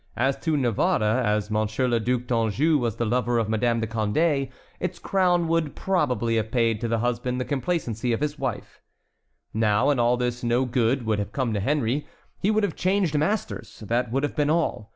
As 0.17 0.35
to 0.37 0.57
Navarre, 0.57 1.03
as 1.03 1.51
Monsieur 1.51 1.87
le 1.87 1.99
Duc 1.99 2.25
d'Anjou 2.25 2.79
was 2.79 2.95
the 2.95 3.05
lover 3.05 3.37
of 3.37 3.47
Madame 3.47 3.81
de 3.81 3.85
Condé, 3.85 4.49
its 4.79 4.97
crown 4.97 5.47
would 5.47 5.75
probably 5.75 6.37
have 6.37 6.49
paid 6.49 6.81
to 6.81 6.87
the 6.87 6.97
husband 6.97 7.39
the 7.39 7.45
complacency 7.45 8.11
of 8.11 8.19
his 8.19 8.39
wife. 8.39 8.81
Now 9.53 9.91
in 9.91 9.99
all 9.99 10.17
this 10.17 10.43
no 10.43 10.65
good 10.65 11.05
would 11.05 11.19
have 11.19 11.31
come 11.33 11.53
to 11.53 11.59
Henry. 11.59 12.07
He 12.41 12.49
would 12.49 12.63
have 12.63 12.75
changed 12.75 13.15
masters, 13.15 13.81
that 13.85 14.11
would 14.11 14.23
have 14.23 14.35
been 14.35 14.49
all. 14.49 14.89